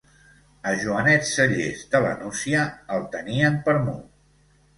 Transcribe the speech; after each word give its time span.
A 0.69 0.71
Joanet 0.83 1.27
Sellés, 1.31 1.83
de 1.91 2.01
la 2.07 2.15
Nucia, 2.23 2.65
el 2.97 3.07
tenien 3.19 3.61
per 3.69 3.77
mut. 3.87 4.11